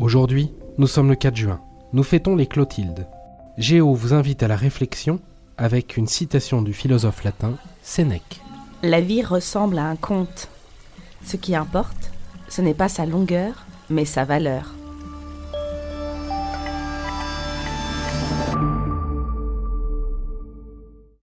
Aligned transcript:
Aujourd'hui, 0.00 0.50
nous 0.78 0.86
sommes 0.86 1.10
le 1.10 1.14
4 1.14 1.36
juin. 1.36 1.60
Nous 1.92 2.02
fêtons 2.02 2.34
les 2.34 2.46
Clotildes. 2.46 3.06
Géo 3.58 3.92
vous 3.92 4.14
invite 4.14 4.42
à 4.42 4.48
la 4.48 4.56
réflexion 4.56 5.20
avec 5.58 5.98
une 5.98 6.06
citation 6.06 6.62
du 6.62 6.72
philosophe 6.72 7.22
latin 7.22 7.58
Sénèque. 7.82 8.40
La 8.82 9.02
vie 9.02 9.22
ressemble 9.22 9.76
à 9.76 9.84
un 9.84 9.96
conte. 9.96 10.48
Ce 11.22 11.36
qui 11.36 11.54
importe, 11.54 12.12
ce 12.48 12.62
n'est 12.62 12.72
pas 12.72 12.88
sa 12.88 13.04
longueur, 13.04 13.66
mais 13.90 14.06
sa 14.06 14.24
valeur. 14.24 14.74